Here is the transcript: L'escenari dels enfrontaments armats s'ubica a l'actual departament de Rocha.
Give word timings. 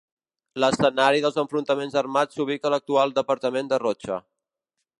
L'escenari 0.61 1.19
dels 1.25 1.35
enfrontaments 1.41 1.97
armats 2.01 2.39
s'ubica 2.39 2.69
a 2.69 2.73
l'actual 2.75 3.13
departament 3.19 3.73
de 3.75 3.79
Rocha. 3.85 4.19